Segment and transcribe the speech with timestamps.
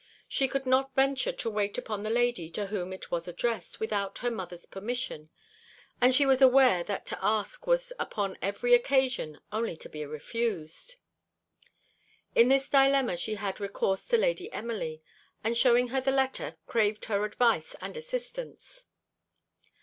[0.27, 4.17] She could not venture to wait upon the lady to whom it was addressed without
[4.25, 5.29] her mother's permission;
[6.01, 10.95] and she was aware that to ask was upon every occasion only to be refused.
[12.33, 15.03] In his dilemma she had recourse to Lady Emily;
[15.43, 18.85] and, showing her the letter, craved her advice and assistance.